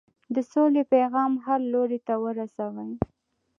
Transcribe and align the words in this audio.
د 0.35 0.37
سولې 0.51 0.83
پیغام 0.93 1.31
هر 1.45 1.59
لوري 1.73 1.99
ته 2.07 2.13
ورسوئ. 2.23 2.91